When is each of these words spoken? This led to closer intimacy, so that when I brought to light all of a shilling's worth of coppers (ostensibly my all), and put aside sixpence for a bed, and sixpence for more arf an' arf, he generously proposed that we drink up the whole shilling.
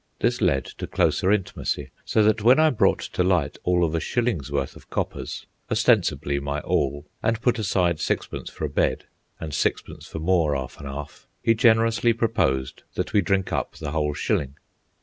This 0.19 0.41
led 0.41 0.65
to 0.79 0.87
closer 0.87 1.31
intimacy, 1.31 1.91
so 2.05 2.23
that 2.23 2.41
when 2.41 2.57
I 2.59 2.71
brought 2.71 3.01
to 3.01 3.23
light 3.23 3.59
all 3.63 3.83
of 3.83 3.93
a 3.93 3.99
shilling's 3.99 4.51
worth 4.51 4.75
of 4.75 4.89
coppers 4.89 5.45
(ostensibly 5.69 6.39
my 6.39 6.59
all), 6.61 7.05
and 7.21 7.39
put 7.39 7.59
aside 7.59 7.99
sixpence 7.99 8.49
for 8.49 8.65
a 8.65 8.67
bed, 8.69 9.03
and 9.39 9.53
sixpence 9.53 10.07
for 10.07 10.17
more 10.17 10.55
arf 10.55 10.79
an' 10.79 10.87
arf, 10.87 11.27
he 11.43 11.53
generously 11.53 12.13
proposed 12.13 12.81
that 12.95 13.13
we 13.13 13.21
drink 13.21 13.53
up 13.53 13.73
the 13.73 13.91
whole 13.91 14.15
shilling. 14.15 14.55